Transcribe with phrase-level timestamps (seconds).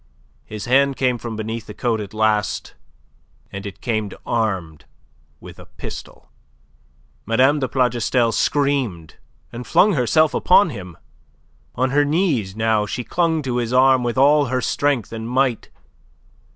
[0.45, 2.73] His hand came from beneath the coat at last,
[3.51, 4.85] and it came armed
[5.39, 6.31] with a pistol.
[7.27, 7.59] Mme.
[7.59, 9.17] de Plougastel screamed,
[9.53, 10.97] and flung herself upon him.
[11.75, 15.69] On her knees now, she clung to his arm with all her strength and might.